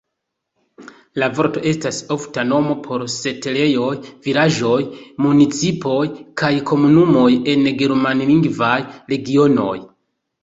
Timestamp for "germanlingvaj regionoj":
7.83-9.79